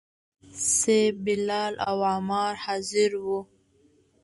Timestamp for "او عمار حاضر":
1.89-3.11